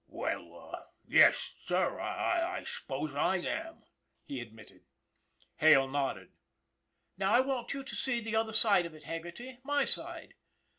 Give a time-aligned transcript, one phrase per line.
[0.07, 3.83] "Well, yes, sir, I suppose I am,"
[4.25, 4.83] he admitted.
[5.57, 6.31] Hale nodded."
[7.19, 10.33] Now, I want you to see the other side of it, Haggerty my side.